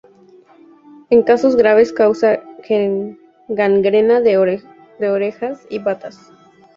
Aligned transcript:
En 1.11 1.21
casos 1.21 1.55
graves 1.55 1.93
causa 1.93 2.39
gangrena 3.47 4.19
de 4.19 4.37
orejas 4.39 5.67
y 5.69 5.77
patas. 5.81 6.31